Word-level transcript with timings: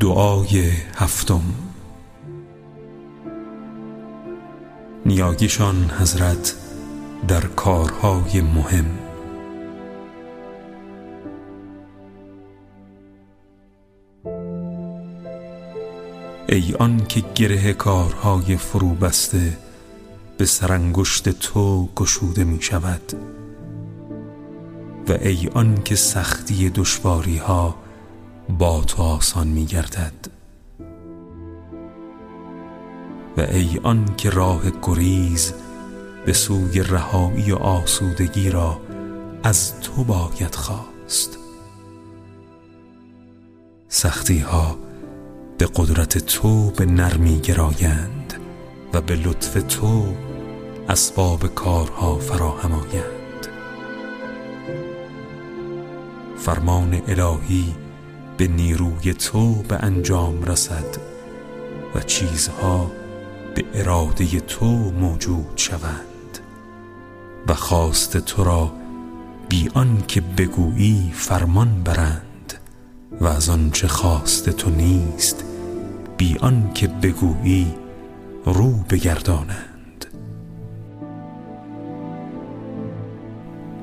دعای 0.00 0.70
هفتم. 0.96 1.42
نیاگیشان 5.06 5.90
حضرت 6.00 6.54
در 7.28 7.40
کارهای 7.40 8.40
مهم. 8.40 9.07
ای 16.48 16.74
آن 16.78 17.06
که 17.06 17.24
گره 17.34 17.72
کارهای 17.72 18.56
فرو 18.56 18.88
بسته 18.94 19.58
به 20.38 20.44
سرانگشت 20.44 21.28
تو 21.28 21.88
گشوده 21.96 22.44
می 22.44 22.62
شود 22.62 23.12
و 25.08 25.12
ای 25.12 25.48
آن 25.54 25.82
که 25.84 25.96
سختی 25.96 26.70
دشواری 26.70 27.36
ها 27.36 27.76
با 28.58 28.84
تو 28.84 29.02
آسان 29.02 29.48
می 29.48 29.66
گردد 29.66 30.12
و 33.36 33.40
ای 33.40 33.80
آن 33.82 34.14
که 34.16 34.30
راه 34.30 34.62
گریز 34.82 35.52
به 36.26 36.32
سوی 36.32 36.82
رهایی 36.82 37.52
و 37.52 37.56
آسودگی 37.56 38.50
را 38.50 38.80
از 39.42 39.80
تو 39.80 40.04
باید 40.04 40.54
خواست. 40.54 41.38
سختی 43.88 44.38
ها 44.38 44.87
به 45.58 45.68
قدرت 45.76 46.18
تو 46.18 46.70
به 46.70 46.86
نرمی 46.86 47.38
گرایند 47.38 48.34
و 48.92 49.00
به 49.00 49.16
لطف 49.16 49.62
تو 49.68 50.14
اسباب 50.88 51.54
کارها 51.54 52.18
فراهم 52.18 52.72
آیند. 52.72 53.48
فرمان 56.38 57.02
الهی 57.08 57.74
به 58.36 58.48
نیروی 58.48 59.14
تو 59.14 59.54
به 59.54 59.76
انجام 59.76 60.44
رسد 60.44 60.96
و 61.94 62.00
چیزها 62.00 62.90
به 63.54 63.64
اراده 63.74 64.40
تو 64.40 64.66
موجود 64.90 65.52
شوند 65.56 66.38
و 67.48 67.54
خواست 67.54 68.16
تو 68.16 68.44
را 68.44 68.72
بی 69.48 69.70
آن 69.74 70.02
که 70.08 70.20
بگویی 70.20 71.12
فرمان 71.14 71.82
برند 71.82 72.54
و 73.20 73.26
از 73.26 73.48
آنچه 73.48 73.88
خواست 73.88 74.50
تو 74.50 74.70
نیست 74.70 75.44
بی 76.18 76.36
آن 76.40 76.70
که 76.74 76.88
بگویی 76.88 77.74
رو 78.44 78.70
بگردانند. 78.72 80.06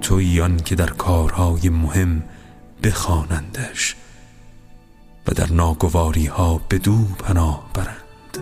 تویی 0.00 0.40
آن 0.40 0.56
که 0.56 0.74
در 0.74 0.86
کارهای 0.86 1.68
مهم 1.68 2.22
بخوانندش 2.82 3.96
و 5.26 5.32
در 5.32 5.52
ناگواری 5.52 6.26
ها 6.26 6.60
به 6.68 6.78
دو 6.78 6.98
پناه 7.18 7.70
برند. 7.74 8.38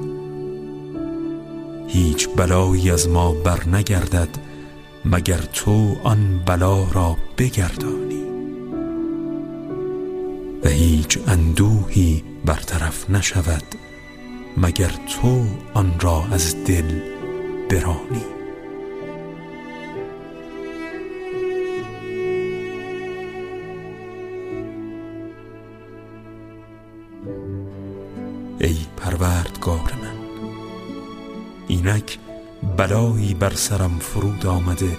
هیچ 1.88 2.28
بلایی 2.36 2.90
از 2.90 3.08
ما 3.08 3.32
بر 3.32 3.68
نگردد 3.68 4.28
مگر 5.04 5.38
تو 5.38 5.96
آن 6.04 6.42
بلا 6.46 6.84
را 6.92 7.16
بگردانی. 7.38 8.22
و 10.64 10.68
هیچ 10.68 11.18
اندوهی 11.26 12.31
برطرف 12.44 13.10
نشود 13.10 13.62
مگر 14.56 14.90
تو 14.90 15.46
آن 15.74 15.94
را 16.00 16.24
از 16.32 16.64
دل 16.64 17.00
برانی؟ 17.70 18.24
ای 28.58 28.76
پروردگار 28.96 29.92
من 30.02 30.16
اینک 31.68 32.18
بلایی 32.76 33.34
بر 33.34 33.54
سرم 33.54 33.98
فرود 33.98 34.46
آمده 34.46 34.96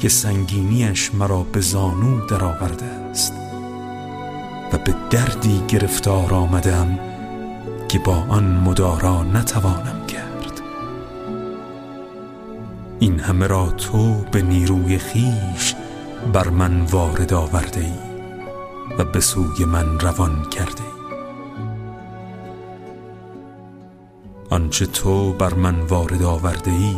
که 0.00 0.08
سنگینیش 0.08 1.14
مرا 1.14 1.42
به 1.42 1.60
زانو 1.60 2.26
درآورده 2.26 2.84
است. 2.84 3.45
و 4.72 4.78
به 4.78 4.94
دردی 5.10 5.62
گرفتار 5.68 6.34
آمدم 6.34 6.98
که 7.88 7.98
با 7.98 8.24
آن 8.28 8.44
مدارا 8.44 9.22
نتوانم 9.22 10.06
کرد. 10.08 10.60
این 12.98 13.20
همه 13.20 13.46
را 13.46 13.70
تو 13.70 14.14
به 14.32 14.42
نیروی 14.42 14.98
خیش 14.98 15.74
بر 16.32 16.48
من 16.48 16.80
وارد 16.80 17.32
آورده 17.32 17.80
ای 17.80 18.06
و 18.98 19.04
به 19.04 19.20
سوی 19.20 19.64
من 19.64 20.00
روان 20.00 20.42
کرده 20.50 20.82
ای 20.82 20.96
آنچه 24.50 24.86
تو 24.86 25.32
بر 25.32 25.54
من 25.54 25.80
وارد 25.80 26.22
آورده 26.22 26.70
ای 26.70 26.96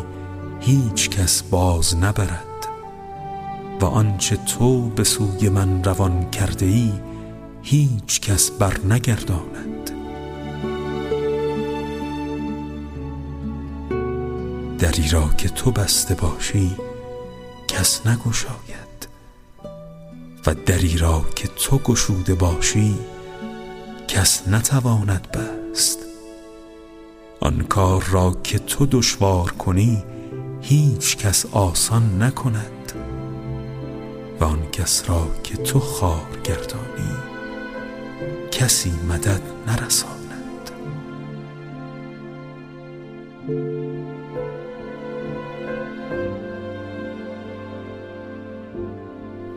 هیچ 0.60 1.10
کس 1.10 1.42
باز 1.42 1.96
نبرد. 1.96 2.44
و 3.80 3.84
آنچه 3.84 4.36
تو 4.36 4.88
به 4.88 5.04
سوی 5.04 5.48
من 5.48 5.84
روان 5.84 6.30
کرده 6.30 6.66
ای 6.66 6.92
هیچ 7.70 8.20
کس 8.20 8.50
بر 8.50 8.78
نگرداند. 8.90 9.90
دری 14.78 15.08
را 15.08 15.28
که 15.38 15.48
تو 15.48 15.70
بسته 15.70 16.14
باشی 16.14 16.76
کس 17.68 18.06
نگشاید. 18.06 19.08
و 20.46 20.54
دری 20.54 20.98
را 20.98 21.24
که 21.36 21.48
تو 21.48 21.78
گشوده 21.78 22.34
باشی 22.34 22.94
کس 24.08 24.48
نتواند 24.48 25.28
بست. 25.32 25.98
آن 27.40 27.66
کار 27.68 28.04
را 28.10 28.36
که 28.44 28.58
تو 28.58 28.86
دشوار 28.86 29.50
کنی 29.50 30.04
هیچ 30.62 31.16
کس 31.16 31.46
آسان 31.46 32.22
نکند. 32.22 32.92
و 34.40 34.44
آن 34.44 34.70
کس 34.70 35.04
را 35.06 35.26
که 35.44 35.56
تو 35.56 35.80
خار 35.80 36.40
گردانی 36.44 37.37
کسی 38.58 38.92
مدد 39.08 39.40
نرساند. 39.66 40.70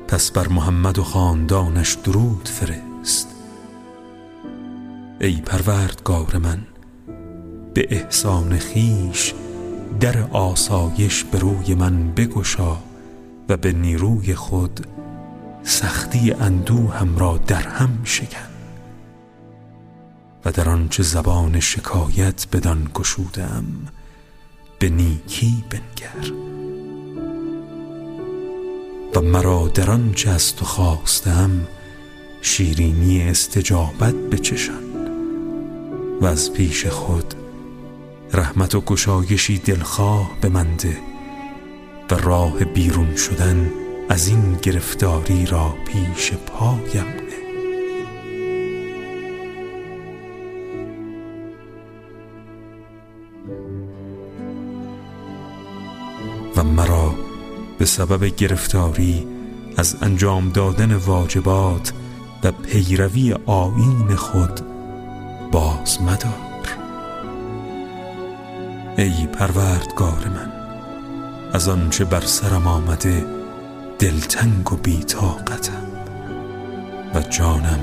پس 0.08 0.32
بر 0.32 0.48
محمد 0.48 1.00
و 1.00 1.04
خاندانش 1.04 1.94
درود 1.94 2.48
فرست. 2.48 3.28
ای 5.22 5.36
پروردگار 5.36 6.38
من 6.38 6.60
به 7.74 7.88
احسان 7.90 8.58
خیش 8.58 9.34
در 10.00 10.18
آسایش 10.32 11.24
به 11.24 11.40
روی 11.40 11.76
من 11.76 12.12
بگشا 12.12 12.78
و 13.50 13.58
به 13.58 13.74
نیروی 13.74 14.36
خود 14.36 14.88
سختی 15.64 16.32
هم 16.32 17.18
را 17.18 17.38
در 17.48 17.68
هم 17.68 18.00
شکن. 18.04 18.51
و 20.46 20.52
در 20.52 20.70
آنچه 20.70 21.04
زبان 21.04 21.60
شکایت 21.60 22.46
بدان 22.54 22.92
گشودم 22.94 23.66
به 24.80 24.90
نیکی 24.90 25.64
بنگر. 25.70 26.34
و 29.16 29.22
مرا 29.22 29.68
در 29.68 29.92
آنچه 29.92 30.30
از 30.30 30.56
تو 30.56 30.66
خواستم 30.66 31.68
شیرینی 32.42 33.22
استجابت 33.22 34.16
بچشان. 34.16 34.84
و 36.22 36.26
از 36.26 36.54
پیش 36.54 36.86
خود 36.86 37.34
رحمت 38.34 38.76
و 38.76 38.82
گشایشی 38.82 39.58
دلخواه 39.58 40.32
به 40.42 40.50
من 40.50 40.76
ده 40.76 40.98
و 42.12 42.16
راه 42.16 42.66
بیرون 42.66 43.16
شدن 43.16 43.72
از 44.10 44.28
این 44.28 44.54
گرفتاری 44.62 45.46
را 45.46 45.76
پیش 45.88 46.32
پایم. 46.34 47.21
مرا 56.62 57.16
به 57.78 57.86
سبب 57.86 58.24
گرفتاری 58.24 59.28
از 59.78 59.96
انجام 60.02 60.50
دادن 60.50 60.96
واجبات 60.96 61.94
و 62.44 62.52
پیروی 62.52 63.36
آیین 63.46 64.16
خود 64.16 64.62
باز 65.52 66.02
مدار. 66.02 66.52
ای 68.98 69.28
پروردگار 69.28 70.28
من 70.28 70.52
از 71.54 71.70
آنچه 71.70 72.06
بر 72.06 72.22
سرم 72.22 72.68
آمده 72.68 73.26
دلتنگ 74.00 74.74
و 74.74 74.76
بیتاقتم 74.76 75.88
و 77.16 77.22
جانم 77.22 77.80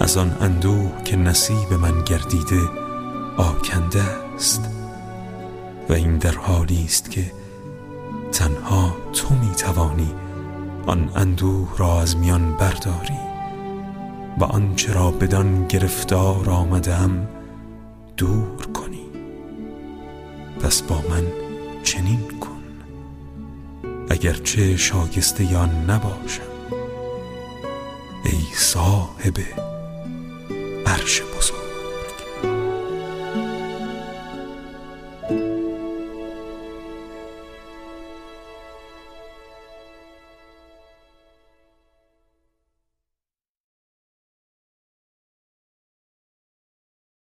از 0.00 0.16
آن 0.16 0.36
اندوه 0.40 1.02
که 1.04 1.16
نصیب 1.16 1.72
من 1.72 2.04
گردیده 2.04 2.60
آکنده 3.36 4.02
است 4.34 4.68
و 5.88 5.92
این 5.92 6.18
در 6.18 6.34
حالی 6.34 6.84
است 6.84 7.10
که 7.10 7.32
تنها 8.38 8.96
تو 9.12 9.34
می 9.34 9.54
توانی 9.54 10.14
آن 10.86 11.10
اندوه 11.14 11.78
را 11.78 12.00
از 12.00 12.16
میان 12.16 12.56
برداری 12.56 13.18
و 14.38 14.44
آنچه 14.44 14.92
را 14.92 15.10
بدان 15.10 15.66
گرفتار 15.66 16.50
آمدم 16.50 17.28
دور 18.16 18.66
کنی. 18.74 19.06
پس 20.62 20.82
با 20.82 21.02
من 21.10 21.26
چنین 21.82 22.28
کن 22.40 22.62
اگرچه 24.10 24.76
شاگسته 24.76 25.52
یا 25.52 25.66
نباشم. 25.66 26.42
ای 28.24 28.44
صاحب 28.54 29.34